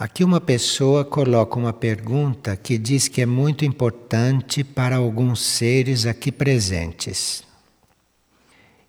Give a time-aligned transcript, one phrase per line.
[0.00, 6.06] Aqui uma pessoa coloca uma pergunta que diz que é muito importante para alguns seres
[6.06, 7.44] aqui presentes.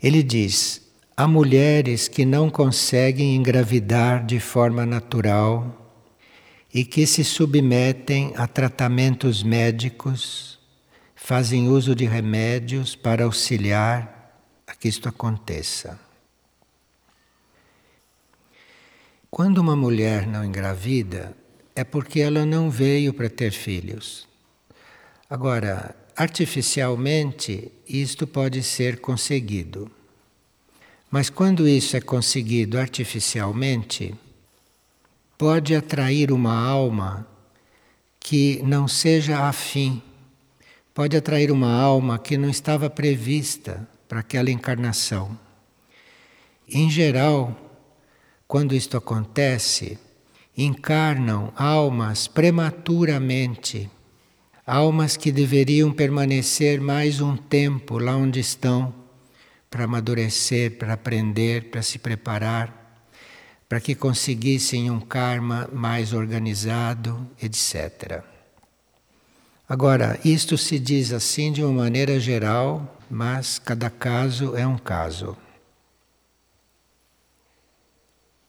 [0.01, 0.81] Ele diz:
[1.17, 5.99] há mulheres que não conseguem engravidar de forma natural
[6.73, 10.59] e que se submetem a tratamentos médicos,
[11.13, 14.33] fazem uso de remédios para auxiliar
[14.65, 15.99] a que isto aconteça.
[19.31, 21.33] Quando uma mulher não engravida,
[21.73, 24.27] é porque ela não veio para ter filhos.
[25.29, 29.89] Agora, artificialmente, isto pode ser conseguido.
[31.09, 34.13] Mas quando isso é conseguido artificialmente,
[35.37, 37.25] pode atrair uma alma
[38.19, 40.01] que não seja afim,
[40.93, 45.39] pode atrair uma alma que não estava prevista para aquela encarnação.
[46.67, 47.70] Em geral,
[48.51, 49.97] quando isto acontece,
[50.57, 53.89] encarnam almas prematuramente,
[54.67, 58.93] almas que deveriam permanecer mais um tempo lá onde estão,
[59.69, 63.07] para amadurecer, para aprender, para se preparar,
[63.69, 68.21] para que conseguissem um karma mais organizado, etc.
[69.65, 75.37] Agora, isto se diz assim de uma maneira geral, mas cada caso é um caso.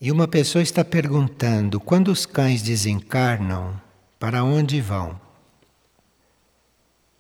[0.05, 3.81] E uma pessoa está perguntando: quando os cães desencarnam,
[4.19, 5.19] para onde vão?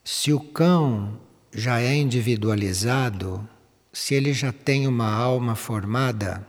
[0.02, 1.16] Se o cão
[1.52, 3.48] já é individualizado,
[3.92, 6.44] se ele já tem uma alma formada,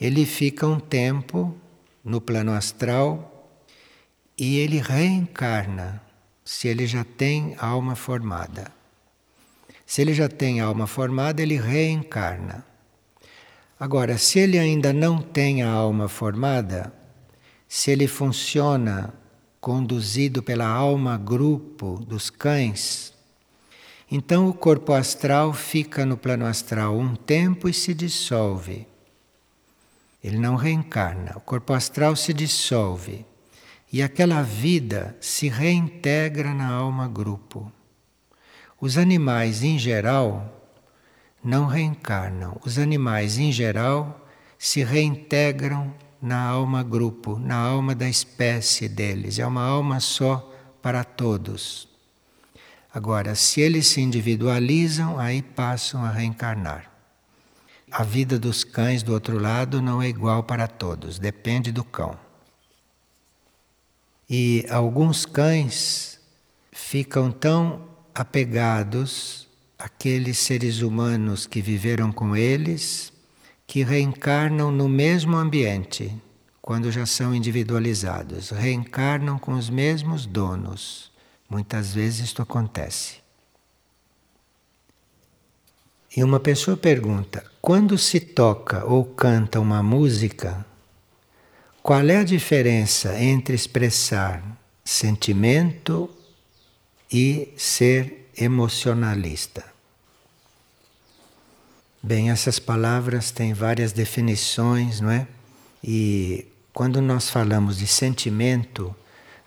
[0.00, 1.56] ele fica um tempo
[2.02, 3.48] no plano astral
[4.36, 6.02] e ele reencarna,
[6.44, 8.72] se ele já tem alma formada.
[9.86, 12.65] Se ele já tem alma formada, ele reencarna.
[13.78, 16.92] Agora, se ele ainda não tem a alma formada,
[17.68, 19.12] se ele funciona
[19.60, 23.12] conduzido pela alma grupo dos cães,
[24.10, 28.86] então o corpo astral fica no plano astral um tempo e se dissolve.
[30.24, 33.26] Ele não reencarna, o corpo astral se dissolve
[33.92, 37.70] e aquela vida se reintegra na alma grupo.
[38.80, 40.65] Os animais, em geral,
[41.46, 42.60] não reencarnam.
[42.64, 44.26] Os animais, em geral,
[44.58, 49.38] se reintegram na alma grupo, na alma da espécie deles.
[49.38, 50.52] É uma alma só
[50.82, 51.88] para todos.
[52.92, 56.90] Agora, se eles se individualizam, aí passam a reencarnar.
[57.92, 62.18] A vida dos cães do outro lado não é igual para todos, depende do cão.
[64.28, 66.18] E alguns cães
[66.72, 69.45] ficam tão apegados
[69.78, 73.12] aqueles seres humanos que viveram com eles,
[73.66, 76.14] que reencarnam no mesmo ambiente,
[76.62, 81.12] quando já são individualizados, reencarnam com os mesmos donos.
[81.48, 83.16] Muitas vezes isto acontece.
[86.16, 90.64] E uma pessoa pergunta: quando se toca ou canta uma música,
[91.82, 94.42] qual é a diferença entre expressar
[94.84, 96.10] sentimento
[97.12, 99.64] e ser emocionalista.
[102.02, 105.26] Bem, essas palavras têm várias definições, não é?
[105.82, 108.94] E quando nós falamos de sentimento,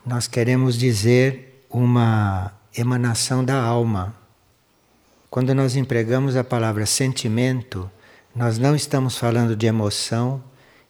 [0.05, 4.15] nós queremos dizer uma emanação da alma.
[5.29, 7.89] Quando nós empregamos a palavra sentimento,
[8.35, 10.43] nós não estamos falando de emoção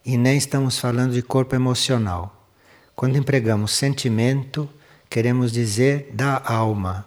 [0.06, 2.48] e nem estamos falando de corpo emocional.
[2.96, 4.70] Quando empregamos sentimento,
[5.09, 7.06] queremos dizer da alma,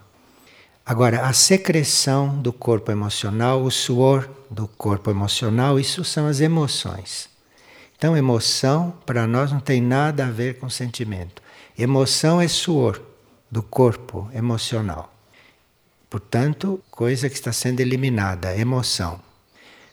[0.85, 7.29] Agora, a secreção do corpo emocional, o suor do corpo emocional, isso são as emoções.
[7.97, 11.41] Então, emoção para nós não tem nada a ver com sentimento.
[11.79, 13.01] Emoção é suor
[13.49, 15.15] do corpo emocional.
[16.11, 19.21] Portanto, coisa que está sendo eliminada, emoção.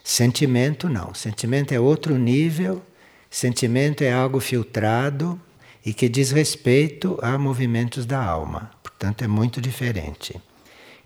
[0.04, 1.14] Sentimento não.
[1.14, 2.82] Sentimento é outro nível.
[3.30, 5.40] Sentimento é algo filtrado
[5.86, 8.72] e que diz respeito a movimentos da alma.
[8.82, 10.42] Portanto, é muito diferente.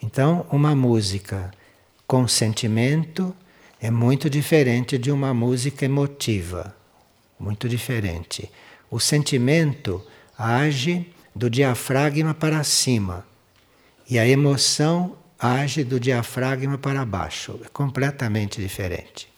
[0.04, 1.50] Então, uma música
[2.06, 3.34] com sentimento
[3.80, 6.76] é muito diferente de uma música emotiva.
[7.40, 8.52] Muito diferente.
[8.92, 10.06] O sentimento
[10.38, 13.26] age do diafragma para cima
[14.10, 17.62] e a emoção age do diafragma para baixo.
[17.64, 19.32] É completamente diferente.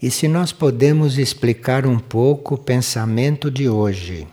[0.00, 4.28] E se nós podemos explicar um pouco o pensamento de hoje?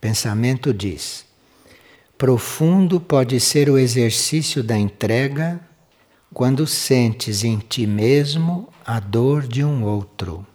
[0.00, 1.24] Pensamento diz:
[2.18, 5.60] Profundo pode ser o exercício da entrega
[6.32, 10.46] quando sentes em ti mesmo a dor de um outro.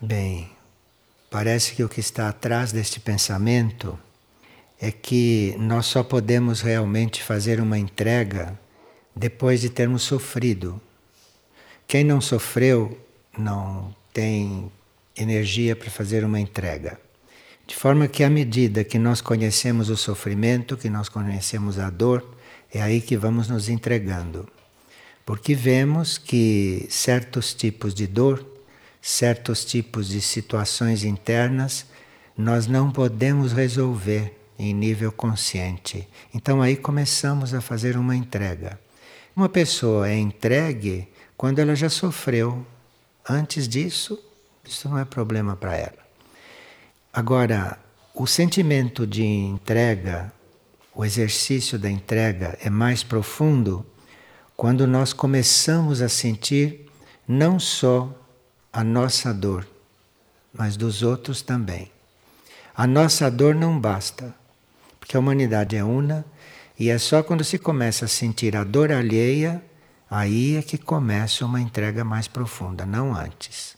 [0.00, 0.50] Bem,
[1.30, 3.96] parece que o que está atrás deste pensamento
[4.80, 8.58] é que nós só podemos realmente fazer uma entrega
[9.14, 10.80] depois de termos sofrido.
[11.86, 12.98] Quem não sofreu
[13.38, 14.70] não tem
[15.16, 17.03] energia para fazer uma entrega.
[17.66, 22.24] De forma que, à medida que nós conhecemos o sofrimento, que nós conhecemos a dor,
[22.72, 24.46] é aí que vamos nos entregando.
[25.24, 28.44] Porque vemos que certos tipos de dor,
[29.00, 31.86] certos tipos de situações internas,
[32.36, 36.06] nós não podemos resolver em nível consciente.
[36.34, 38.78] Então aí começamos a fazer uma entrega.
[39.34, 42.64] Uma pessoa é entregue quando ela já sofreu.
[43.28, 44.22] Antes disso,
[44.64, 46.03] isso não é problema para ela.
[47.16, 47.78] Agora,
[48.12, 50.32] o sentimento de entrega,
[50.92, 53.86] o exercício da entrega é mais profundo
[54.56, 56.90] quando nós começamos a sentir
[57.28, 58.12] não só
[58.72, 59.64] a nossa dor,
[60.52, 61.88] mas dos outros também.
[62.74, 64.34] A nossa dor não basta,
[64.98, 66.24] porque a humanidade é una
[66.76, 69.62] e é só quando se começa a sentir a dor alheia,
[70.10, 73.76] aí é que começa uma entrega mais profunda, não antes.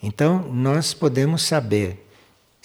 [0.00, 2.04] Então, nós podemos saber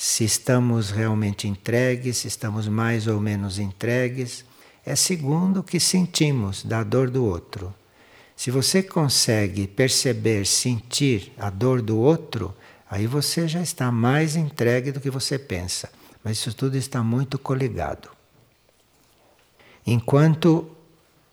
[0.01, 4.45] se estamos realmente entregues, se estamos mais ou menos entregues,
[4.85, 7.75] é segundo o que sentimos da dor do outro.
[8.33, 12.55] Se você consegue perceber, sentir a dor do outro,
[12.89, 15.91] aí você já está mais entregue do que você pensa.
[16.23, 18.07] Mas isso tudo está muito coligado.
[19.85, 20.77] Enquanto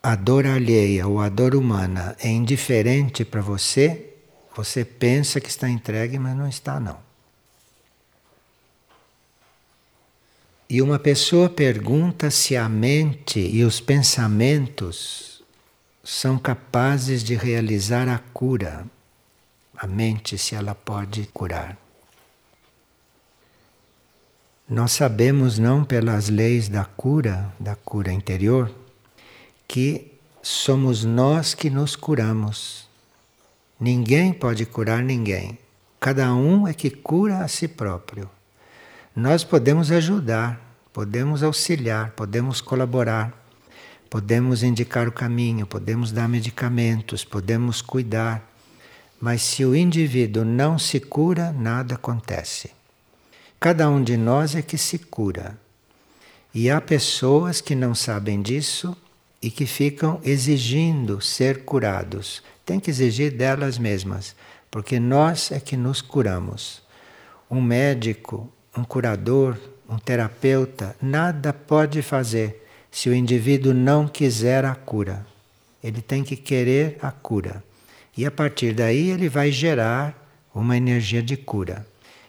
[0.03, 4.13] a dor alheia ou a dor humana é indiferente para você,
[4.57, 7.06] você pensa que está entregue, mas não está não.
[10.69, 15.41] E uma pessoa pergunta se a mente e os pensamentos
[16.03, 18.85] são capazes de realizar a cura.
[19.77, 21.79] A mente, se ela pode curar.
[24.69, 28.75] Nós sabemos, não pelas leis da cura, da cura interior,
[29.69, 32.89] que somos nós que nos curamos.
[33.79, 35.57] Ninguém pode curar ninguém.
[36.01, 38.29] Cada um é que cura a si próprio.
[39.17, 40.61] Nós podemos ajudar,
[40.93, 43.33] podemos auxiliar, podemos colaborar,
[44.11, 48.47] podemos indicar o caminho, podemos dar medicamentos, podemos cuidar.
[49.19, 52.73] Mas se o indivíduo não se cura, nada acontece.
[53.59, 55.59] Cada um de nós é que se cura.
[56.53, 58.95] E há pessoas que não sabem disso
[59.41, 62.43] e que ficam exigindo ser curados.
[62.67, 64.37] Tem que exigir delas mesmas,
[64.71, 66.83] porque nós é que nos curamos.
[67.51, 69.57] Um médico um curador,
[69.89, 75.27] um terapeuta, nada pode fazer se o indivíduo não quiser a cura.
[75.83, 77.63] Ele tem que querer a cura.
[78.17, 81.87] E a partir daí ele vai gerar uma energia de cura.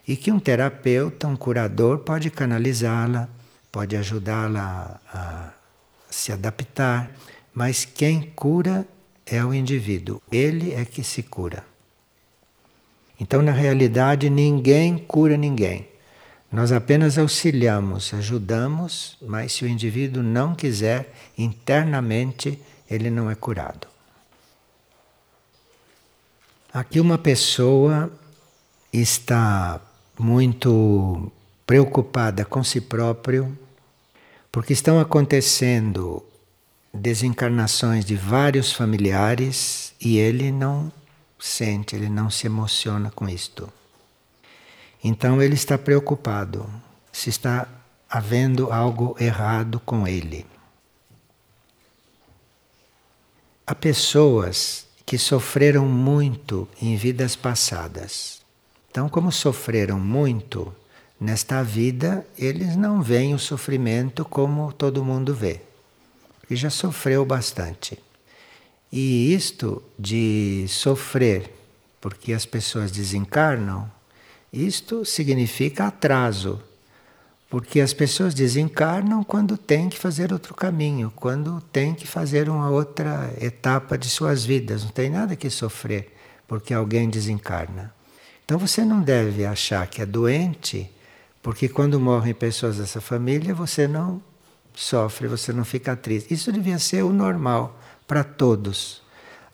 [0.08, 3.28] E que um terapeuta, um curador, pode canalizá-la,
[3.72, 5.52] pode ajudá-la a
[6.10, 7.12] se adaptar,
[7.54, 8.88] mas quem cura
[9.26, 10.22] é o indivíduo.
[10.32, 11.64] Ele é que se cura.
[13.20, 15.88] Então, na realidade, ninguém cura ninguém.
[16.52, 22.60] Nós apenas auxiliamos, ajudamos, mas se o indivíduo não quiser, internamente
[22.90, 23.88] ele não é curado.
[26.74, 28.12] Aqui uma pessoa
[28.94, 29.82] está
[30.18, 31.32] muito
[31.66, 33.58] preocupada com si próprio,
[34.52, 36.24] porque estão acontecendo
[36.94, 40.92] desencarnações de vários familiares e ele não
[41.38, 43.72] sente, ele não se emociona com isto.
[45.04, 46.70] Então ele está preocupado
[47.12, 47.68] se está
[48.10, 50.46] havendo algo errado com ele.
[53.66, 58.42] Há pessoas que sofreram muito em vidas passadas.
[58.90, 60.74] Então, como sofreram muito
[61.20, 65.62] nesta vida, eles não veem o sofrimento como todo mundo vê,
[66.40, 67.98] porque já sofreu bastante.
[68.92, 71.54] E isto de sofrer
[72.00, 73.92] porque as pessoas desencarnam
[74.66, 76.62] isto significa atraso,
[77.50, 82.70] porque as pessoas desencarnam quando têm que fazer outro caminho, quando têm que fazer uma
[82.70, 84.84] outra etapa de suas vidas.
[84.84, 86.14] Não tem nada que sofrer
[86.48, 87.94] porque alguém desencarna.
[88.44, 90.90] Então você não deve achar que é doente,
[91.44, 94.22] porque quando morrem pessoas dessa família você não
[94.74, 96.34] sofre, você não fica triste.
[96.34, 99.02] Isso devia ser o normal para todos.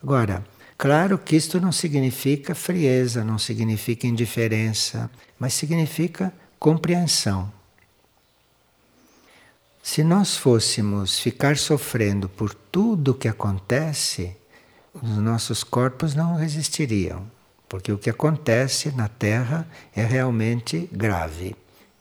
[0.01, 0.43] Agora,
[0.77, 7.51] Claro que isto não significa frieza, não significa indiferença, mas significa compreensão.
[9.81, 14.35] Se nós fôssemos ficar sofrendo por tudo o que acontece,
[14.93, 17.29] os nossos corpos não resistiriam,
[17.67, 21.55] porque o que acontece na Terra é realmente grave,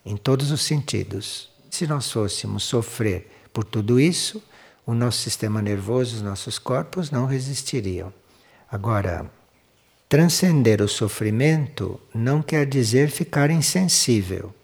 [0.07, 1.51] em todos os sentidos.
[1.71, 4.43] Se nós fôssemos sofrer por tudo isso,
[4.87, 8.13] o nosso sistema nervoso, os nossos corpos não resistiriam.
[8.73, 9.31] Agora,
[10.09, 14.55] transcender o sofrimento não quer dizer ficar insensível.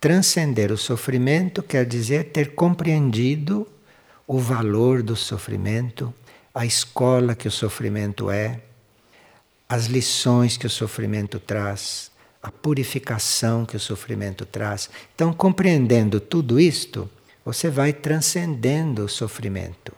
[0.00, 3.64] Transcender o sofrimento quer dizer ter compreendido
[4.26, 6.12] o valor do sofrimento,
[6.52, 8.62] a escola que o sofrimento é,
[9.68, 12.10] as lições que o sofrimento traz,
[12.42, 14.90] a purificação que o sofrimento traz.
[15.14, 17.08] Então, compreendendo tudo isto,
[17.44, 19.92] você vai transcendendo o sofrimento,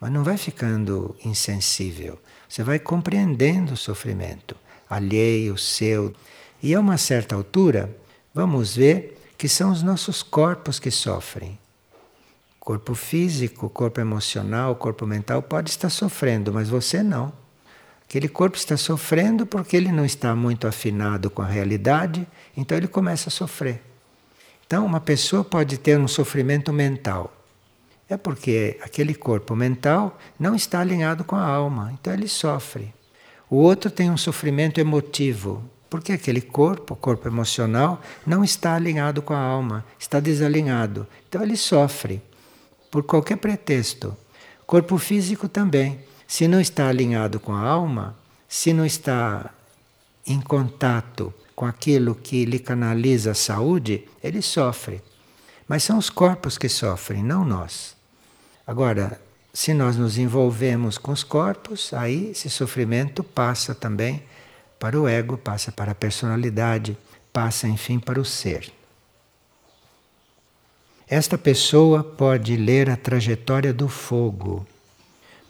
[0.00, 2.18] mas não vai ficando insensível.
[2.48, 4.56] Você vai compreendendo o sofrimento
[4.88, 6.14] alheio, seu.
[6.62, 7.94] E a uma certa altura,
[8.32, 11.58] vamos ver que são os nossos corpos que sofrem.
[12.58, 17.32] Corpo físico, corpo emocional, corpo mental pode estar sofrendo, mas você não.
[18.04, 22.26] Aquele corpo está sofrendo porque ele não está muito afinado com a realidade,
[22.56, 23.82] então ele começa a sofrer.
[24.66, 27.32] Então, uma pessoa pode ter um sofrimento mental.
[28.08, 32.94] É porque aquele corpo mental não está alinhado com a alma, então ele sofre.
[33.50, 39.20] O outro tem um sofrimento emotivo, porque aquele corpo, o corpo emocional, não está alinhado
[39.20, 41.06] com a alma, está desalinhado.
[41.28, 42.22] Então ele sofre
[42.90, 44.16] por qualquer pretexto.
[44.66, 45.98] Corpo físico também.
[46.26, 48.16] Se não está alinhado com a alma,
[48.48, 49.50] se não está
[50.26, 55.02] em contato com aquilo que lhe canaliza a saúde, ele sofre.
[55.66, 57.97] Mas são os corpos que sofrem, não nós.
[58.68, 59.18] Agora,
[59.50, 64.22] se nós nos envolvemos com os corpos, aí esse sofrimento passa também
[64.78, 66.94] para o ego, passa para a personalidade,
[67.32, 68.70] passa, enfim, para o ser.
[71.08, 74.66] Esta pessoa pode ler a trajetória do fogo,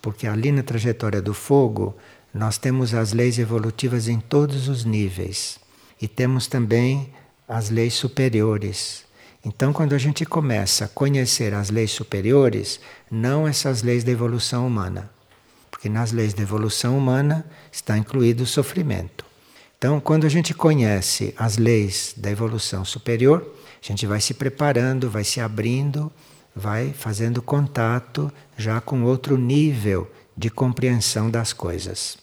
[0.00, 1.96] porque ali na trajetória do fogo
[2.32, 5.58] nós temos as leis evolutivas em todos os níveis.
[6.00, 7.12] E temos também
[7.48, 9.07] as leis superiores.
[9.45, 12.80] Então, quando a gente começa a conhecer as leis superiores,
[13.11, 15.11] não essas leis da evolução humana,
[15.71, 19.25] porque nas leis da evolução humana está incluído o sofrimento.
[19.78, 25.09] Então, quando a gente conhece as leis da evolução superior, a gente vai se preparando,
[25.09, 26.11] vai se abrindo,
[26.54, 32.18] vai fazendo contato já com outro nível de compreensão das coisas.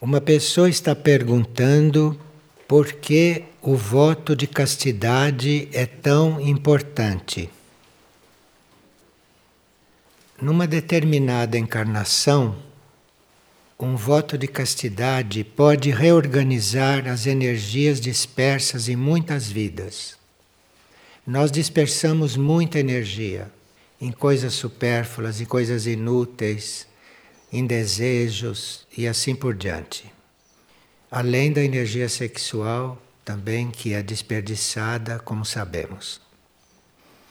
[0.00, 2.18] Uma pessoa está perguntando
[2.66, 7.50] por que o voto de castidade é tão importante.
[10.40, 12.56] Numa determinada encarnação,
[13.78, 20.16] um voto de castidade pode reorganizar as energias dispersas em muitas vidas.
[21.26, 23.52] Nós dispersamos muita energia
[24.00, 26.86] em coisas supérfluas, em coisas inúteis,
[27.52, 30.12] em desejos e assim por diante.
[31.10, 36.20] Além da energia sexual, também que é desperdiçada, como sabemos.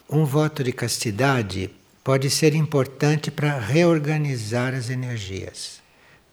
[0.09, 1.69] Um voto de castidade
[2.03, 5.81] pode ser importante para reorganizar as energias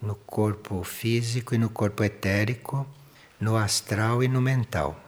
[0.01, 2.87] no corpo físico e no corpo etérico,
[3.41, 4.99] no astral e no mental.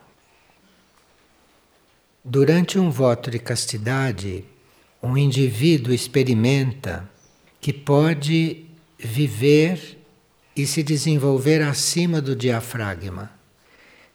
[2.25, 4.45] Durante um voto de castidade,
[5.03, 7.09] um indivíduo experimenta
[7.61, 8.68] que pode
[8.99, 9.99] viver
[10.57, 13.31] e se desenvolver acima do diafragma,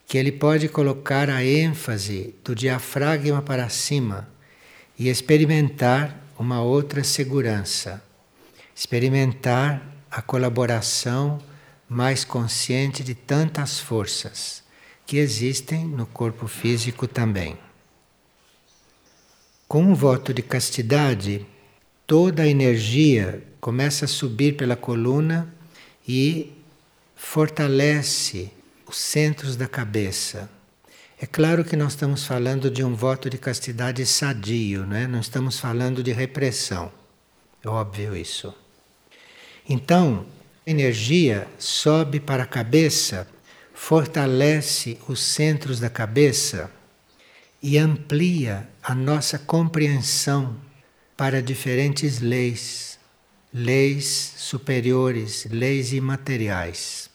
[0.05, 4.27] que ele pode colocar a ênfase do diafragma para cima
[4.99, 8.03] e experimentar uma outra segurança,
[8.75, 11.39] experimentar a colaboração
[11.87, 14.63] mais consciente de tantas forças
[15.05, 17.57] que existem no corpo físico também.
[19.67, 21.45] Com um voto de castidade,
[22.05, 25.47] toda a energia começa a subir pela coluna
[26.05, 26.51] e
[27.15, 28.51] fortalece
[28.85, 30.49] os centros da cabeça.
[31.17, 35.07] É claro que nós estamos falando de um voto de castidade sadio, né?
[35.07, 36.91] não estamos falando de repressão.
[37.63, 38.53] É óbvio isso.
[39.69, 40.25] Então,
[40.67, 43.25] a energia sobe para a cabeça,
[43.73, 46.69] fortalece os centros da cabeça
[47.61, 50.53] e amplia a nossa compreensão
[51.15, 52.93] para diferentes leis,
[53.53, 57.09] leis superiores, leis imateriais.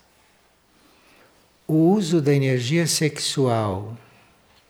[1.66, 3.99] O uso da energia sexual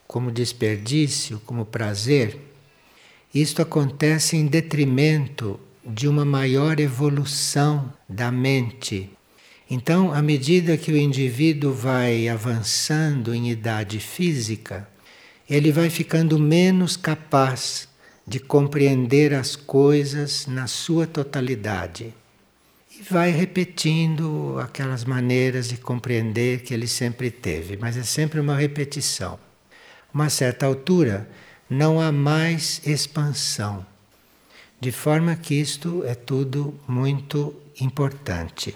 [0.07, 2.39] como desperdício, como prazer,
[3.33, 9.11] isto acontece em detrimento de uma maior evolução da mente.
[9.69, 14.89] Então, à medida que o indivíduo vai avançando em idade física,
[15.47, 17.88] ele vai ficando menos capaz
[18.29, 22.13] de compreender as coisas na sua totalidade.
[22.91, 28.55] e vai repetindo aquelas maneiras de compreender que ele sempre teve, mas é sempre uma
[28.55, 29.39] repetição.
[30.13, 31.27] Uma certa altura,
[31.67, 33.85] não há mais expansão.
[34.79, 38.75] De forma que isto é tudo muito importante.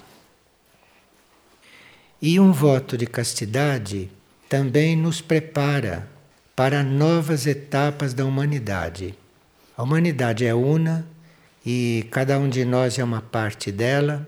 [2.20, 4.10] E um voto de castidade
[4.50, 6.10] também nos prepara
[6.56, 9.16] para novas etapas da humanidade.
[9.84, 11.06] A humanidade é una
[11.66, 14.25] e cada um de nós é uma parte dela.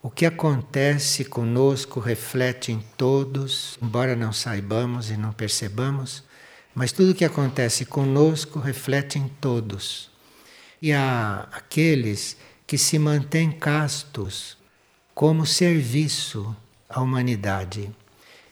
[0.00, 6.22] O que acontece conosco reflete em todos, embora não saibamos e não percebamos,
[6.72, 10.08] mas tudo o que acontece conosco reflete em todos.
[10.80, 14.56] E há aqueles que se mantêm castos
[15.12, 16.56] como serviço
[16.88, 17.90] à humanidade.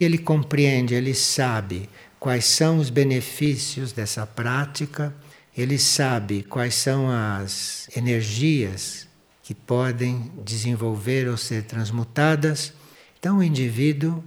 [0.00, 1.88] Ele compreende, ele sabe
[2.18, 5.14] quais são os benefícios dessa prática,
[5.56, 9.08] ele sabe quais são as energias
[9.42, 12.72] que podem desenvolver ou ser transmutadas.
[13.18, 14.22] Então o indivíduo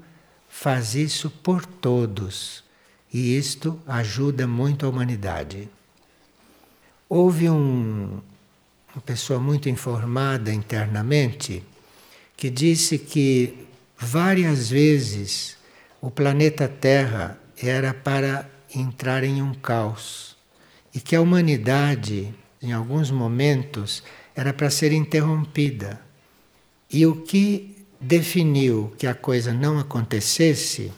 [0.49, 2.63] faz isso por todos
[3.11, 5.69] e isto ajuda muito a humanidade.
[7.07, 8.19] Houve um,
[8.93, 11.63] uma pessoa muito informada internamente
[12.35, 15.55] que disse que várias vezes
[16.01, 20.32] o planeta Terra era para entrar em um caos
[20.93, 24.03] e que a humanidade, em alguns momentos,
[24.35, 25.99] era para ser interrompida.
[26.89, 30.91] E o que definiu que a coisa não acontecesse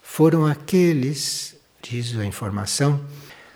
[0.00, 3.04] foram aqueles, diz a informação,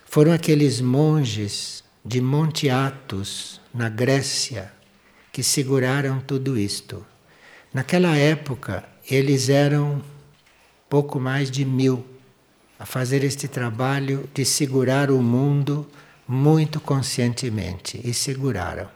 [0.04, 4.72] foram aqueles monges de Monte Athos, na Grécia,
[5.30, 7.04] que seguraram tudo isto.
[7.74, 10.02] Naquela época, eles eram
[10.88, 12.04] pouco mais de mil
[12.78, 15.86] a fazer este trabalho de segurar o mundo
[16.26, 18.88] muito conscientemente e seguraram.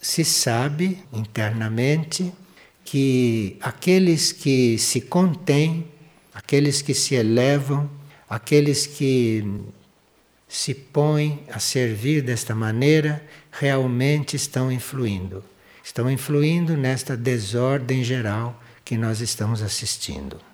[0.00, 2.32] Se sabe internamente
[2.84, 5.86] que aqueles que se contêm,
[6.34, 7.88] aqueles que se elevam,
[8.28, 9.44] aqueles que
[10.48, 15.44] se põem a servir desta maneira, realmente estão influindo.
[15.84, 20.49] Estão influindo nesta desordem geral que nós estamos assistindo.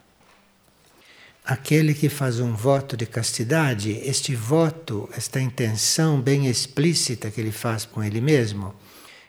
[1.46, 7.52] Aquele que faz um voto de castidade, este voto, esta intenção bem explícita que ele
[7.52, 8.74] faz com ele mesmo,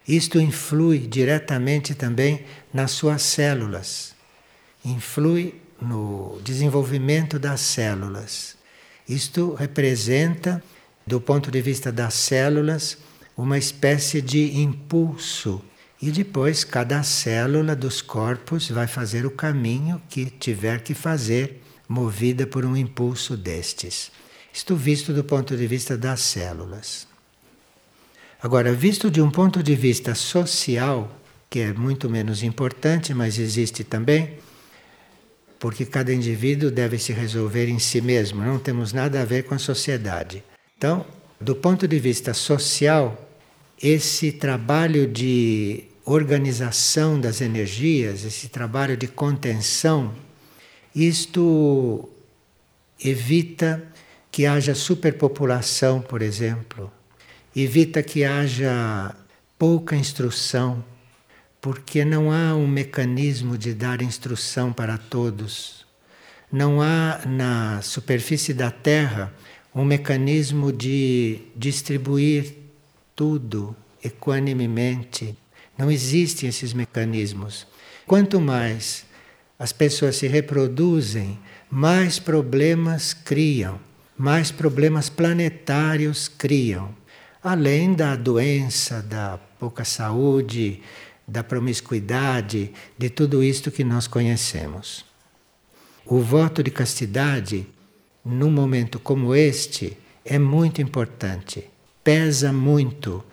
[0.08, 4.16] isto influi diretamente também nas suas células,
[4.84, 8.58] influi no desenvolvimento das células.
[9.08, 10.64] Isto representa,
[11.06, 12.98] do ponto de vista das células,
[13.38, 15.64] uma espécie de impulso.
[16.02, 22.46] E depois cada célula dos corpos vai fazer o caminho que tiver que fazer, movida
[22.46, 24.12] por um impulso destes.
[24.54, 27.08] Isto visto do ponto de vista das células.
[28.42, 31.12] Agora, visto de um ponto de vista social,
[31.50, 34.38] que é muito menos importante, mas existe também,
[35.60, 39.56] porque cada indivíduo deve se resolver em si mesmo, não temos nada a ver com
[39.56, 40.44] a sociedade.
[40.78, 41.06] Então,
[41.40, 43.30] do ponto de vista social,
[43.82, 50.14] esse trabalho de organização das energias, esse trabalho de contenção,
[51.06, 52.10] isto
[53.04, 53.84] evita
[54.32, 56.92] que haja superpopulação, por exemplo,
[57.56, 59.16] evita que haja
[59.58, 60.84] pouca instrução
[61.62, 65.86] porque não há um mecanismo de dar instrução para todos.
[66.52, 69.34] Não há na superfície da Terra
[69.74, 72.56] um mecanismo de distribuir
[73.16, 75.36] tudo equanimemente.
[75.78, 77.68] Não existem esses mecanismos.
[78.06, 79.07] Quanto mais
[79.60, 81.40] as pessoas se reproduzem,
[81.70, 83.80] mais problemas criam,
[84.18, 86.96] mais problemas planetários criam.
[87.44, 90.82] Além da doença, da pouca saúde,
[91.28, 95.06] da promiscuidade, de tudo isto que nós conhecemos.
[96.06, 97.68] O voto de castidade,
[98.24, 101.70] num momento como este, é muito importante,
[102.04, 103.24] pesa muito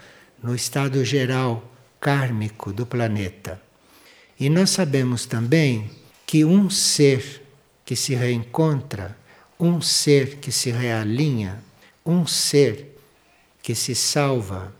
[0.42, 3.60] no estado geral kármico do planeta.
[4.38, 5.90] E nós sabemos também
[6.26, 7.42] que um ser
[7.84, 9.16] que se reencontra,
[9.58, 11.62] um ser que se realinha,
[12.04, 12.98] um ser
[13.62, 14.74] que se salva,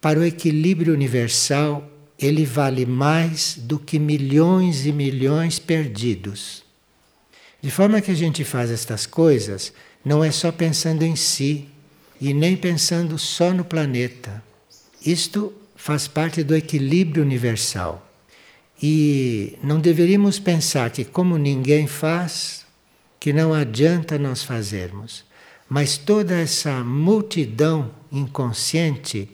[0.00, 6.62] para o equilíbrio universal ele vale mais do que milhões e milhões perdidos.
[7.62, 9.72] De forma que a gente faz estas coisas
[10.04, 11.68] não é só pensando em si
[12.20, 14.42] e nem pensando só no planeta.
[15.04, 18.09] Isto faz parte do equilíbrio universal.
[18.82, 22.64] E não deveríamos pensar que, como ninguém faz,
[23.18, 25.24] que não adianta nós fazermos.
[25.68, 29.28] Mas toda essa multidão inconsciente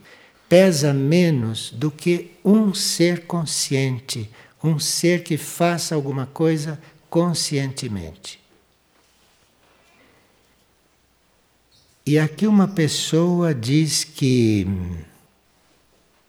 [0.49, 4.29] pesa menos do que um ser consciente,
[4.63, 8.41] um ser que faça alguma coisa conscientemente.
[12.05, 14.67] E aqui uma pessoa diz que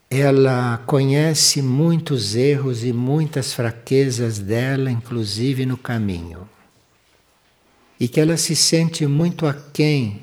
[0.09, 6.47] ela conhece muitos erros e muitas fraquezas dela, inclusive no caminho.
[7.99, 10.21] E que ela se sente muito aquém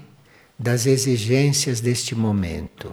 [0.58, 2.92] das exigências deste momento.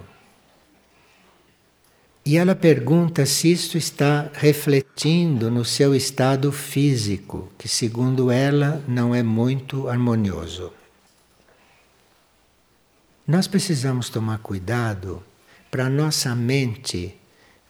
[2.24, 9.14] E ela pergunta se isto está refletindo no seu estado físico, que, segundo ela, não
[9.14, 10.72] é muito harmonioso.
[13.26, 15.22] Nós precisamos tomar cuidado
[15.72, 17.18] para nossa mente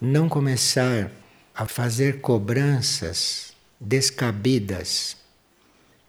[0.00, 1.08] não começar
[1.54, 5.16] a fazer cobranças descabidas.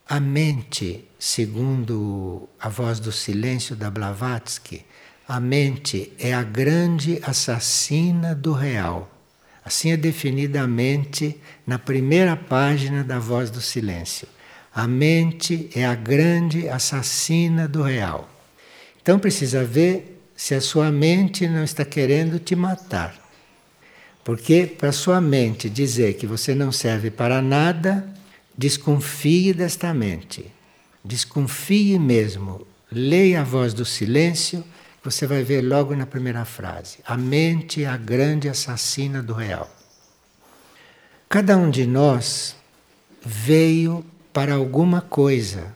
[0.10, 4.84] A mente, segundo a voz do silêncio da Blavatsky,
[5.27, 9.15] a mente é a grande assassina do real.
[9.63, 14.27] Assim é definida a mente na primeira página da Voz do Silêncio.
[14.73, 18.27] A mente é a grande assassina do real.
[18.99, 20.12] Então precisa ver
[20.43, 23.15] se a sua mente não está querendo te matar.
[24.25, 28.06] Porque para sua mente dizer que você não serve para nada,
[28.58, 30.51] desconfie desta mente.
[31.01, 32.67] Desconfie mesmo.
[32.91, 34.65] Leia a voz do silêncio,
[35.01, 36.97] você vai ver logo na primeira frase.
[37.06, 39.73] A mente é a grande assassina do real.
[41.29, 42.53] Cada um de nós
[43.25, 45.73] veio para alguma coisa.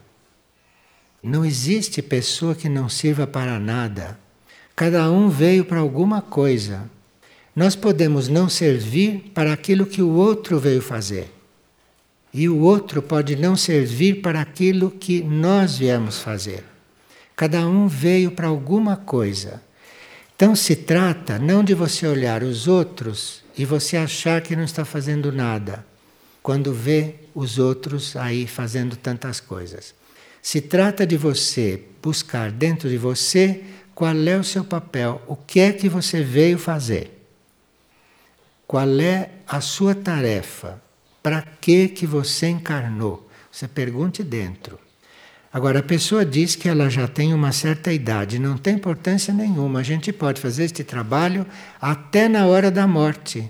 [1.24, 4.27] Não existe pessoa que não sirva para nada.
[4.78, 6.88] Cada um veio para alguma coisa.
[7.56, 11.34] Nós podemos não servir para aquilo que o outro veio fazer.
[12.32, 16.64] E o outro pode não servir para aquilo que nós viemos fazer.
[17.36, 19.64] Cada um veio para alguma coisa.
[20.36, 24.86] Então se trata não de você olhar os outros e você achar que não está
[24.86, 25.84] fazendo nada,
[26.44, 29.96] quando vê os outros aí fazendo tantas coisas.
[30.40, 33.64] Se trata de você buscar dentro de você
[33.98, 37.20] qual é o seu papel, o que é que você veio fazer.
[38.68, 40.80] Qual é a sua tarefa?
[41.24, 43.28] Para que que você encarnou?
[43.52, 44.78] Você pergunte dentro.
[45.52, 49.80] Agora a pessoa diz que ela já tem uma certa idade, não tem importância nenhuma.
[49.80, 51.44] A gente pode fazer este trabalho
[51.82, 53.50] até na hora da morte.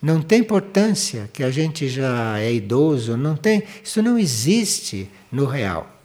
[0.00, 5.46] Não tem importância que a gente já é idoso, não tem, isso não existe no
[5.46, 6.00] real.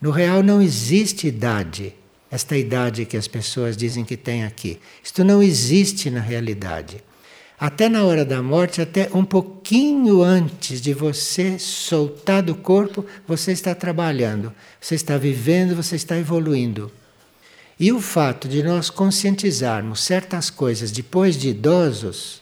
[0.00, 1.99] No real não existe idade
[2.30, 4.78] esta idade que as pessoas dizem que tem aqui.
[5.02, 7.02] Isto não existe na realidade.
[7.58, 13.52] Até na hora da morte, até um pouquinho antes de você soltar do corpo, você
[13.52, 16.90] está trabalhando, você está vivendo, você está evoluindo.
[17.78, 22.40] E o fato de nós conscientizarmos certas coisas depois de idosos,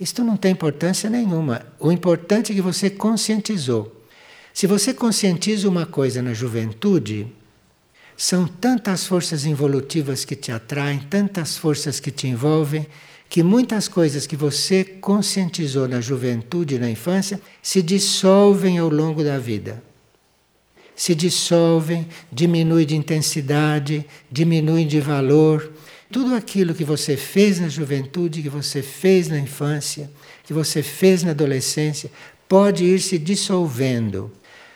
[0.00, 1.66] isto não tem importância nenhuma.
[1.78, 4.00] O importante é que você conscientizou.
[4.52, 7.28] Se você conscientiza uma coisa na juventude,
[8.20, 12.86] são tantas forças involutivas que te atraem, tantas forças que te envolvem,
[13.30, 19.24] que muitas coisas que você conscientizou na juventude e na infância se dissolvem ao longo
[19.24, 19.82] da vida.
[20.94, 25.72] Se dissolvem, diminuem de intensidade, diminuem de valor.
[26.12, 30.10] Tudo aquilo que você fez na juventude, que você fez na infância,
[30.44, 32.10] que você fez na adolescência,
[32.46, 34.30] pode ir se dissolvendo.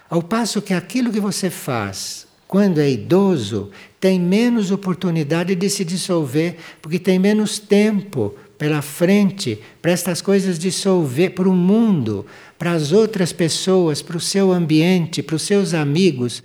[0.08, 5.84] Ao passo que aquilo que você faz quando é idoso, tem menos oportunidade de se
[5.84, 12.24] dissolver, porque tem menos tempo pela frente para estas coisas dissolver para o mundo,
[12.56, 16.44] para as outras pessoas, para o seu ambiente, para os seus amigos.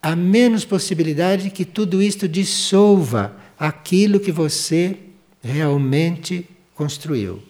[0.00, 4.98] Há menos possibilidade que tudo isto dissolva aquilo que você
[5.42, 7.42] realmente construiu.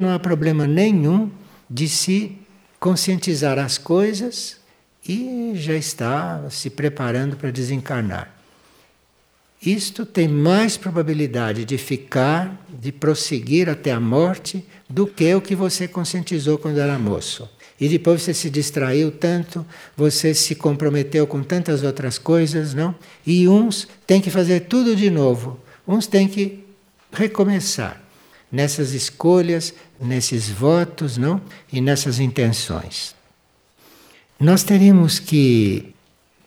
[0.00, 1.30] Não há problema nenhum
[1.68, 2.32] de se
[2.80, 4.64] conscientizar as coisas
[5.08, 8.36] e já está se preparando para desencarnar.
[9.60, 15.56] Isto tem mais probabilidade de ficar, de prosseguir até a morte, do que o que
[15.56, 17.48] você conscientizou quando era moço.
[17.80, 19.66] E depois você se distraiu tanto,
[19.96, 22.94] você se comprometeu com tantas outras coisas, não?
[23.26, 26.64] E uns têm que fazer tudo de novo, uns têm que
[27.12, 28.00] recomeçar
[28.52, 31.40] nessas escolhas, nesses votos, não?
[31.72, 33.15] E nessas intenções.
[34.38, 35.94] Nós teríamos que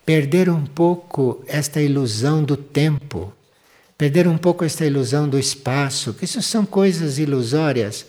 [0.06, 3.34] perder um pouco esta ilusão do tempo,
[3.98, 8.06] perder um pouco esta ilusão do espaço, que isso são coisas ilusórias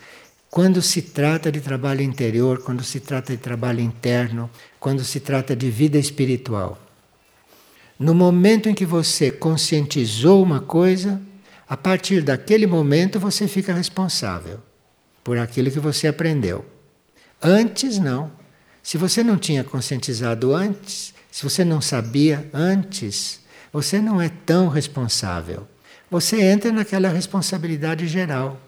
[0.51, 5.55] quando se trata de trabalho interior, quando se trata de trabalho interno, quando se trata
[5.55, 6.79] de vida espiritual.
[7.99, 11.21] No momento em que você conscientizou uma coisa,
[11.71, 14.59] A partir daquele momento você fica responsável
[15.23, 16.67] por aquilo que você aprendeu.
[17.41, 18.40] Antes não.
[18.83, 23.41] Se você não tinha conscientizado antes, se você não sabia antes,
[23.73, 25.67] você não é tão responsável.
[26.11, 28.61] Você entra naquela responsabilidade geral.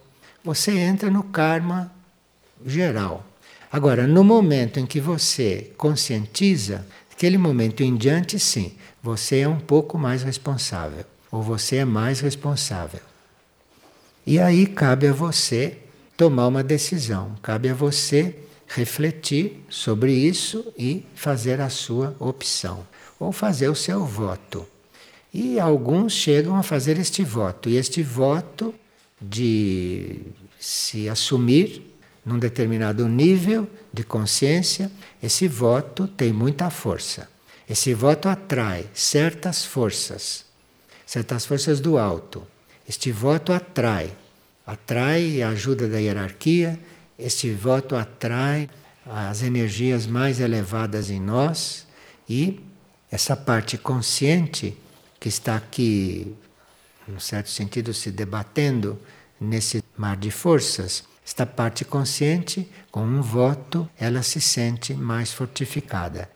[0.45, 1.93] Você entra no karma
[2.65, 3.27] geral.
[3.71, 9.59] Agora, no momento em que você conscientiza, aquele momento em diante, sim, você é um
[9.59, 13.01] pouco mais responsável, ou você é mais responsável.
[14.27, 15.79] E aí cabe a você
[16.17, 18.37] tomar uma decisão, cabe a você
[18.75, 22.87] refletir sobre isso e fazer a sua opção,
[23.19, 24.67] ou fazer o seu voto.
[25.33, 28.75] E alguns chegam a fazer este voto, e este voto
[29.21, 30.21] de
[30.59, 31.83] se assumir
[32.25, 34.91] num determinado nível de consciência,
[35.23, 37.29] esse voto tem muita força.
[37.69, 40.45] Esse voto atrai certas forças,
[41.07, 42.47] certas forças do alto.
[42.89, 44.13] Este voto atrai,
[44.67, 46.79] atrai a ajuda da hierarquia,
[47.23, 48.69] este voto atrai
[49.07, 51.87] as energias mais elevadas em nós
[52.29, 52.61] e
[53.11, 54.77] essa parte consciente
[55.21, 56.35] que está aqui,
[57.07, 58.99] num certo sentido, se debatendo
[59.41, 66.29] nesse mar de forças, esta parte consciente, com um voto, ela se sente mais fortificada.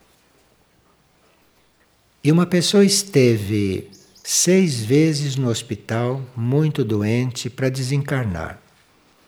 [2.23, 3.89] E uma pessoa esteve
[4.23, 8.59] seis vezes no hospital, muito doente, para desencarnar.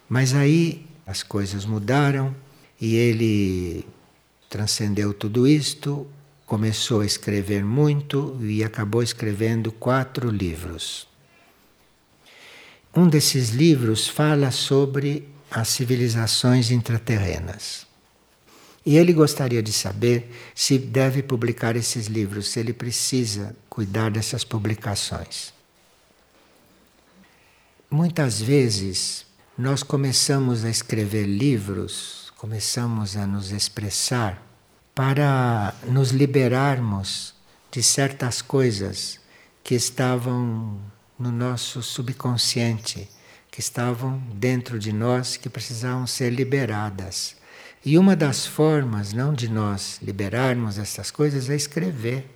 [0.07, 2.35] Mas aí as coisas mudaram
[2.79, 3.83] e ele
[4.47, 6.05] transcendeu tudo isto,
[6.45, 11.07] começou a escrever muito e acabou escrevendo quatro livros.
[12.95, 17.87] Um desses livros fala sobre as civilizações intraterrenas.
[18.85, 24.43] E ele gostaria de saber se deve publicar esses livros, se ele precisa cuidar dessas
[24.43, 25.51] publicações.
[27.89, 29.27] Muitas vezes
[29.59, 34.41] nós começamos a escrever livros, começamos a nos expressar
[34.95, 37.35] para nos liberarmos
[37.69, 39.19] de certas coisas
[39.61, 40.79] que estavam
[41.19, 43.09] no nosso subconsciente
[43.51, 47.35] que estavam dentro de nós que precisavam ser liberadas.
[47.83, 52.33] E uma das formas, não de nós liberarmos essas coisas, é escrever.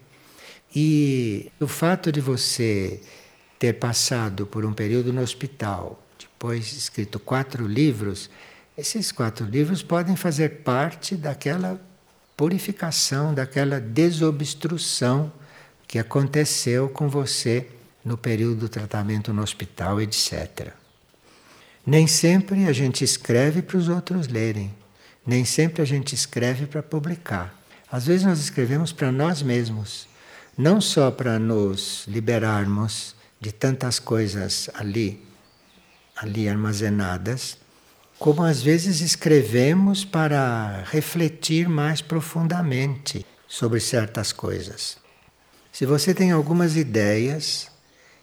[0.75, 2.99] E o fato de você
[3.57, 8.29] ter passado por um período no hospital, depois escrito quatro livros,
[8.77, 11.79] esses quatro livros podem fazer parte daquela
[12.35, 15.31] purificação, daquela desobstrução
[15.87, 17.67] que aconteceu com você
[18.03, 20.73] no período do tratamento no hospital, etc.
[21.85, 24.73] Nem sempre a gente escreve para os outros lerem,
[25.25, 27.55] nem sempre a gente escreve para publicar.
[27.91, 30.07] Às vezes nós escrevemos para nós mesmos,
[30.57, 35.32] não só para nos liberarmos de tantas coisas ali,
[36.23, 37.57] ali armazenadas,
[38.17, 44.97] como às vezes escrevemos para refletir mais profundamente sobre certas coisas.
[45.71, 47.69] Se você tem algumas ideias,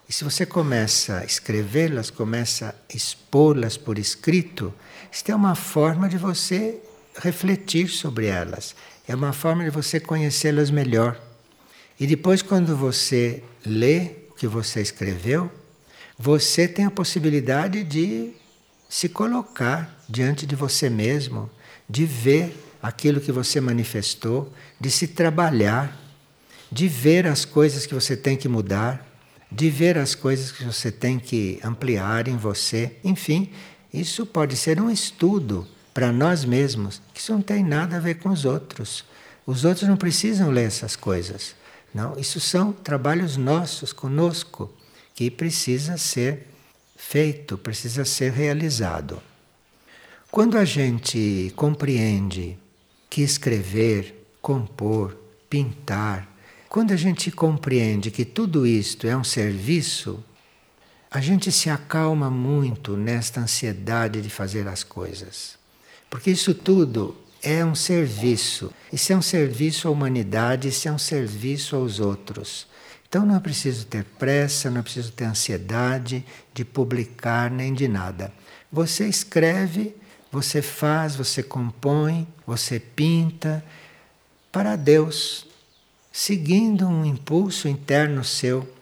[0.08, 4.72] e se você começa a escrevê-las, começa a expô-las por escrito,
[5.12, 6.80] isto é uma forma de você
[7.16, 8.74] refletir sobre elas,
[9.06, 11.20] é uma forma de você conhecê-las melhor.
[11.98, 15.50] E depois, quando você lê o que você escreveu,
[16.20, 18.32] você tem a possibilidade de
[18.88, 21.48] se colocar diante de você mesmo,
[21.88, 25.96] de ver aquilo que você manifestou, de se trabalhar,
[26.70, 29.10] de ver as coisas que você tem que mudar
[29.50, 32.96] de ver as coisas que você tem que ampliar em você.
[33.02, 33.50] Enfim,
[33.92, 38.16] isso pode ser um estudo para nós mesmos, que isso não tem nada a ver
[38.16, 39.04] com os outros.
[39.44, 41.56] Os outros não precisam ler essas coisas.
[41.92, 44.72] Não, isso são trabalhos nossos conosco
[45.20, 46.46] que precisa ser
[46.96, 49.22] feito, precisa ser realizado.
[50.30, 52.56] Quando a gente compreende
[53.10, 55.14] que escrever, compor,
[55.50, 56.26] pintar,
[56.70, 60.24] quando a gente compreende que tudo isto é um serviço,
[61.10, 65.58] a gente se acalma muito nesta ansiedade de fazer as coisas.
[66.08, 68.72] Porque isso tudo é um serviço.
[68.90, 72.69] Isso é um serviço à humanidade, isso é um serviço aos outros.
[73.10, 77.88] Então não é preciso ter pressa, não é preciso ter ansiedade de publicar nem de
[77.88, 78.32] nada.
[78.70, 79.96] Você escreve,
[80.30, 83.64] você faz, você compõe, você pinta
[84.52, 85.44] para Deus
[86.12, 88.72] seguindo um impulso interno seu.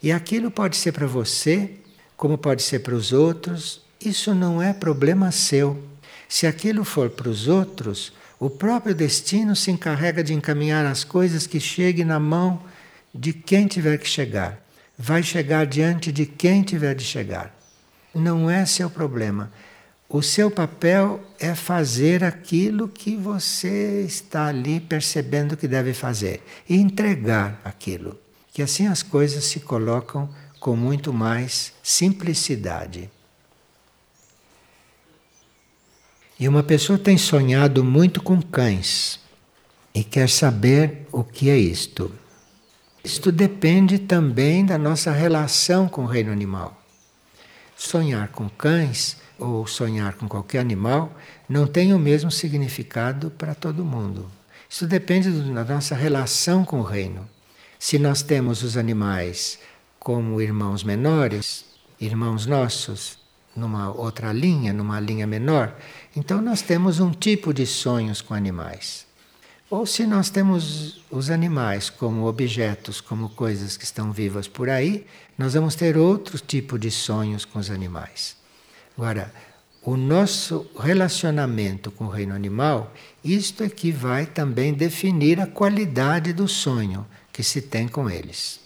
[0.00, 1.72] E aquilo pode ser para você,
[2.16, 5.82] como pode ser para os outros, isso não é problema seu.
[6.28, 11.48] Se aquilo for para os outros, o próprio destino se encarrega de encaminhar as coisas
[11.48, 12.62] que cheguem na mão
[13.14, 14.60] de quem tiver que chegar.
[14.96, 17.54] vai chegar diante de quem tiver de chegar.
[18.14, 19.50] Não é seu problema.
[20.08, 26.76] O seu papel é fazer aquilo que você está ali percebendo que deve fazer e
[26.76, 28.18] entregar aquilo.
[28.52, 30.28] Que assim as coisas se colocam
[30.60, 33.10] com muito mais simplicidade.
[36.38, 39.18] E uma pessoa tem sonhado muito com cães
[39.94, 42.12] e quer saber o que é isto.
[43.04, 46.80] Isto depende também da nossa relação com o reino animal.
[47.76, 51.12] Sonhar com cães ou sonhar com qualquer animal
[51.48, 54.30] não tem o mesmo significado para todo mundo.
[54.70, 57.28] Isso depende da nossa relação com o reino.
[57.76, 59.58] Se nós temos os animais
[59.98, 61.64] como irmãos menores,
[62.00, 63.18] irmãos nossos,
[63.54, 65.76] numa outra linha, numa linha menor,
[66.14, 69.06] então nós temos um tipo de sonhos com animais.
[69.72, 75.06] Ou se nós temos os animais como objetos, como coisas que estão vivas por aí,
[75.38, 78.36] nós vamos ter outro tipo de sonhos com os animais.
[78.94, 79.32] Agora,
[79.82, 82.92] o nosso relacionamento com o reino animal,
[83.24, 88.60] isto é que vai também definir a qualidade do sonho que se tem com eles.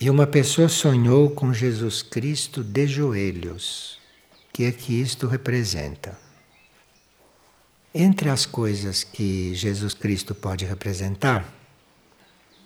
[0.00, 3.98] E uma pessoa sonhou com Jesus Cristo de joelhos.
[4.32, 6.23] O que é que isto representa?
[7.96, 11.48] Entre as coisas que Jesus Cristo pode representar,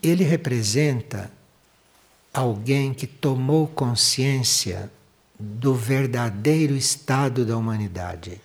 [0.02, 1.30] ele representa
[2.32, 4.90] alguém que tomou consciência
[5.38, 8.40] do verdadeiro estado da humanidade.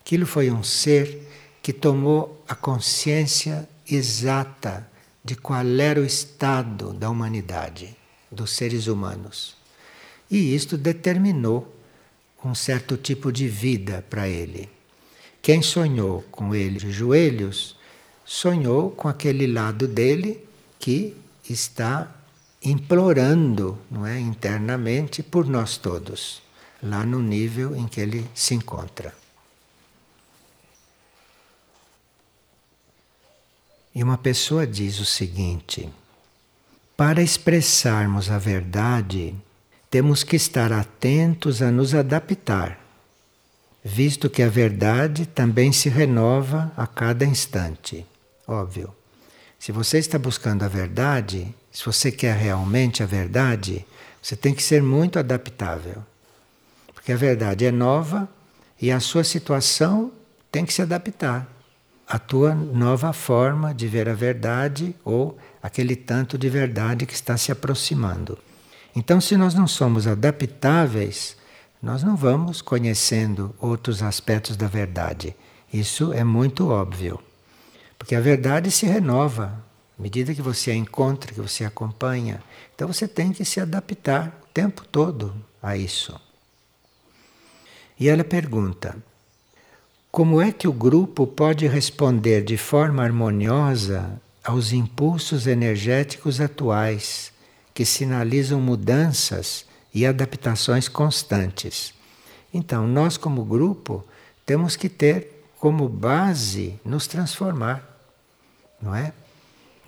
[0.00, 1.30] Aquilo foi um ser
[1.62, 4.90] que tomou a consciência exata
[5.24, 7.96] de qual era o estado da humanidade,
[8.28, 9.56] dos seres humanos.
[10.28, 11.72] E isto determinou
[12.44, 14.68] um certo tipo de vida para ele.
[15.42, 17.76] Quem sonhou com ele de joelhos,
[18.24, 20.46] sonhou com aquele lado dele
[20.78, 21.16] que
[21.50, 22.14] está
[22.62, 26.40] implorando, não é, internamente por nós todos,
[26.80, 29.12] lá no nível em que ele se encontra.
[33.92, 35.90] E uma pessoa diz o seguinte:
[36.96, 39.34] para expressarmos a verdade,
[39.90, 42.81] temos que estar atentos a nos adaptar
[43.82, 48.06] visto que a verdade também se renova a cada instante.
[48.46, 48.94] Óbvio.
[49.58, 53.84] Se você está buscando a verdade, se você quer realmente a verdade,
[54.20, 56.02] você tem que ser muito adaptável.
[56.94, 58.28] Porque a verdade é nova
[58.80, 60.12] e a sua situação
[60.50, 61.48] tem que se adaptar
[62.06, 67.36] à tua nova forma de ver a verdade ou aquele tanto de verdade que está
[67.36, 68.38] se aproximando.
[68.94, 71.36] Então, se nós não somos adaptáveis,
[71.82, 75.34] nós não vamos conhecendo outros aspectos da verdade.
[75.72, 77.18] Isso é muito óbvio.
[77.98, 79.60] Porque a verdade se renova
[79.98, 82.42] à medida que você a encontra, que você a acompanha.
[82.74, 86.18] Então você tem que se adaptar o tempo todo a isso.
[87.98, 88.96] E ela pergunta:
[90.10, 97.32] como é que o grupo pode responder de forma harmoniosa aos impulsos energéticos atuais
[97.74, 101.94] que sinalizam mudanças e adaptações constantes.
[102.52, 104.04] Então, nós, como grupo,
[104.44, 107.82] temos que ter como base nos transformar,
[108.80, 109.12] não é?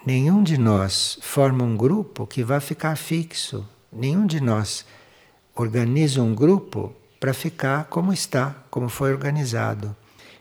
[0.07, 3.67] Nenhum de nós forma um grupo que vai ficar fixo.
[3.90, 4.85] Nenhum de nós
[5.55, 9.97] organiza um grupo para ficar como está, como foi organizado.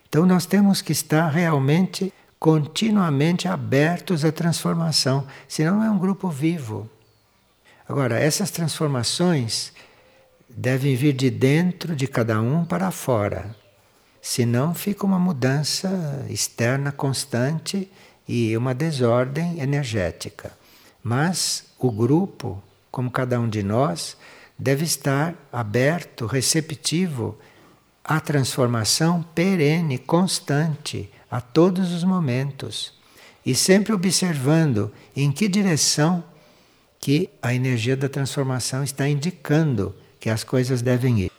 [0.06, 6.28] Então nós temos que estar realmente continuamente abertos à transformação, senão não é um grupo
[6.28, 6.88] vivo.
[7.88, 9.72] Agora, essas transformações
[10.48, 13.54] devem vir de dentro de cada um para fora.
[14.22, 17.90] Senão fica uma mudança externa constante
[18.26, 20.50] e uma desordem energética.
[21.02, 24.16] Mas o grupo, como cada um de nós,
[24.58, 27.36] deve estar aberto, receptivo
[28.02, 32.94] à transformação perene, constante, a todos os momentos.
[33.44, 36.24] E sempre observando em que direção
[37.04, 41.32] que a energia da transformação está indicando que as coisas devem ir.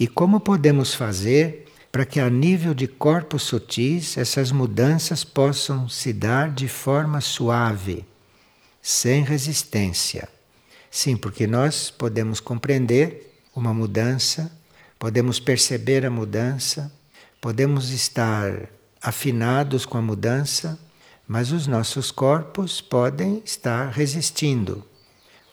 [0.00, 6.14] E como podemos fazer para que a nível de corpos sutis essas mudanças possam se
[6.14, 8.06] dar de forma suave,
[8.80, 10.30] sem resistência?
[10.90, 14.50] Sim, porque nós podemos compreender uma mudança,
[14.98, 16.90] podemos perceber a mudança,
[17.38, 18.70] podemos estar
[19.02, 20.78] afinados com a mudança,
[21.26, 24.84] mas os nossos corpos podem estar resistindo.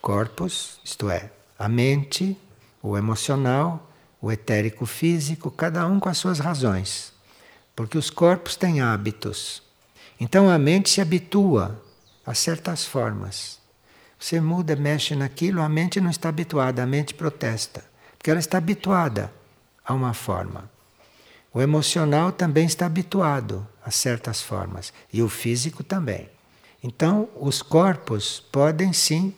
[0.02, 2.38] Corpos, isto é, a mente,
[2.82, 3.90] o emocional,
[4.22, 7.14] o etérico físico, cada um com as suas razões.
[7.76, 9.64] Porque os corpos têm hábitos.
[10.20, 11.82] Então a mente se habitua
[12.26, 13.60] a certas formas.
[14.20, 17.84] Você muda, mexe naquilo, a mente não está habituada, a mente protesta,
[18.18, 19.32] porque ela está habituada
[19.84, 20.70] a uma forma.
[21.54, 26.30] O emocional também está habituado a certas formas e o físico também.
[26.84, 29.34] Então, os corpos podem sim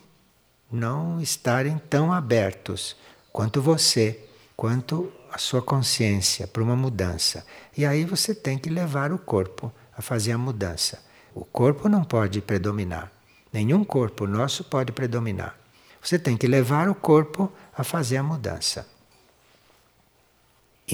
[0.70, 2.96] não estarem tão abertos
[3.32, 4.20] quanto você,
[4.56, 7.44] quanto a sua consciência para uma mudança.
[7.76, 11.02] E aí você tem que levar o corpo a fazer a mudança.
[11.34, 13.10] O corpo não pode predominar.
[13.52, 15.56] Nenhum corpo nosso pode predominar.
[16.02, 18.86] Você tem que levar o corpo a fazer a mudança.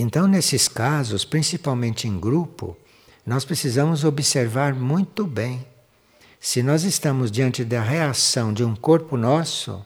[0.00, 2.76] Então, nesses casos, principalmente em grupo,
[3.26, 5.66] nós precisamos observar muito bem
[6.38, 9.84] se nós estamos diante da reação de um corpo nosso,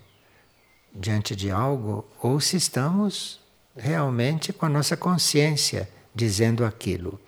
[0.95, 3.41] diante de algo, ou se estamos
[3.75, 7.19] realmente com a nossa consciência dizendo aquilo.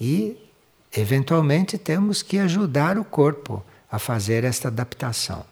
[0.00, 0.38] E,
[0.96, 3.62] eventualmente, temos que ajudar o corpo
[3.92, 5.44] a fazer esta adaptação.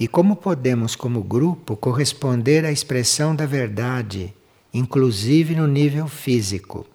[0.00, 4.32] E como podemos, como grupo, corresponder à expressão da verdade,
[4.72, 6.86] inclusive no nível físico?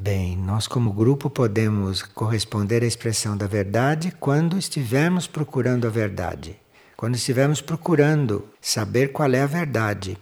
[0.00, 6.56] Bem, nós, como grupo, podemos corresponder à expressão da verdade quando estivermos procurando a verdade.
[6.96, 10.16] Quando estivermos procurando saber qual é a verdade.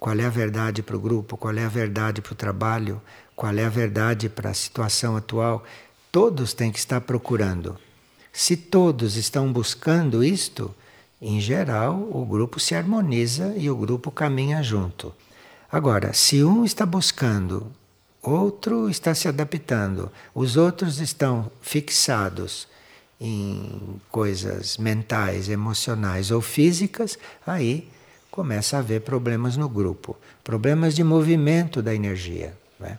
[0.00, 3.00] Qual é a verdade para o grupo, qual é a verdade para o trabalho,
[3.36, 5.62] qual é a verdade para a situação atual.
[6.10, 7.78] Todos têm que estar procurando.
[8.36, 10.74] Se todos estão buscando isto,
[11.22, 15.14] em geral, o grupo se harmoniza e o grupo caminha junto.
[15.70, 17.70] Agora, se um está buscando,
[18.20, 22.66] outro está se adaptando, os outros estão fixados
[23.20, 27.16] em coisas mentais, emocionais ou físicas,
[27.46, 27.88] aí
[28.32, 32.52] começa a haver problemas no grupo, problemas de movimento da energia.
[32.80, 32.98] Né?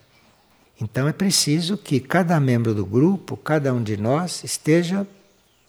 [0.79, 5.05] Então é preciso que cada membro do grupo, cada um de nós, esteja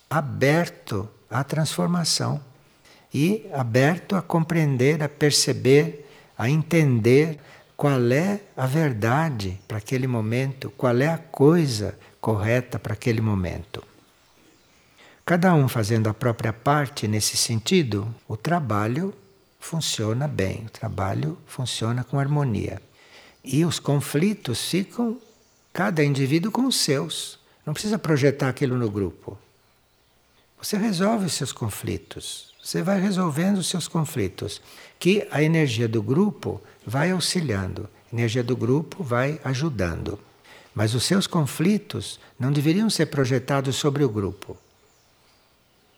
[0.09, 2.41] aberto à transformação
[3.13, 7.39] e aberto a compreender, a perceber, a entender
[7.77, 13.83] qual é a verdade para aquele momento, qual é a coisa correta para aquele momento.
[15.25, 19.13] Cada um fazendo a própria parte nesse sentido, o trabalho
[19.59, 22.81] funciona bem, o trabalho funciona com harmonia.
[23.43, 25.21] E os conflitos ficam
[25.73, 27.39] cada indivíduo com os seus.
[27.65, 29.37] Não precisa projetar aquilo no grupo.
[30.67, 32.53] Você resolve os seus conflitos.
[32.61, 34.61] Você vai resolvendo os seus conflitos,
[34.99, 40.19] que a energia do grupo vai auxiliando, a energia do grupo vai ajudando.
[40.75, 44.57] Mas os seus conflitos não deveriam ser projetados sobre o grupo.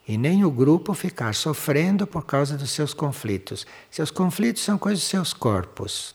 [0.07, 3.65] E nem o grupo ficar sofrendo por causa dos seus conflitos.
[3.89, 6.13] Seus conflitos são coisas dos seus corpos.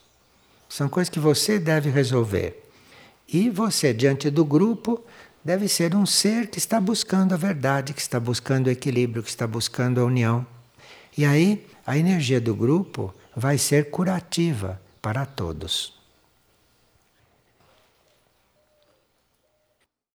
[0.68, 2.70] São coisas que você deve resolver.
[3.26, 5.02] E você, diante do grupo,
[5.44, 9.28] deve ser um ser que está buscando a verdade, que está buscando o equilíbrio, que
[9.28, 10.46] está buscando a união.
[11.16, 15.92] E aí a energia do grupo vai ser curativa para todos.